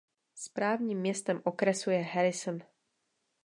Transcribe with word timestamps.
Správním 0.35 0.99
městem 0.99 1.41
okresu 1.43 1.89
je 1.89 2.01
Harrison. 2.03 2.59